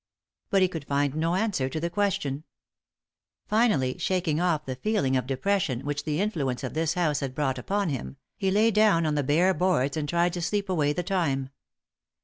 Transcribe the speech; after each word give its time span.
But 0.49 0.63
he 0.63 0.67
could 0.67 0.85
find 0.87 1.13
no 1.13 1.35
answer 1.35 1.69
to 1.69 1.79
the 1.79 1.91
question. 1.91 2.43
Finally, 3.45 3.99
shaking 3.99 4.41
off 4.41 4.65
the 4.65 4.75
feeling 4.75 5.15
of 5.15 5.27
depression 5.27 5.81
which 5.81 6.05
the 6.05 6.19
influence 6.19 6.63
of 6.63 6.73
this 6.73 6.95
house 6.95 7.19
had 7.19 7.35
brought 7.35 7.59
upon 7.59 7.89
him, 7.89 8.17
he 8.35 8.49
lay 8.49 8.71
down 8.71 9.05
on 9.05 9.13
the 9.13 9.21
bare 9.21 9.53
boards 9.53 9.95
and 9.95 10.09
tried 10.09 10.33
to 10.33 10.41
sleep 10.41 10.69
away 10.69 10.91
the 10.91 11.03
time. 11.03 11.51